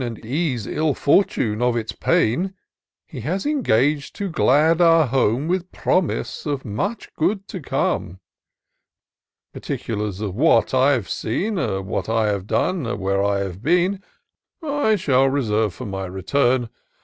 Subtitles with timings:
[0.00, 2.54] And ease ill fortune of its pain:
[3.04, 5.48] He has engag'd to glad our home.
[5.48, 8.20] With promise of much good to come.
[9.52, 11.56] Particulars of what I've seen.
[11.84, 14.00] What I have done, where I have been,
[14.62, 16.68] I shall reserve for my return.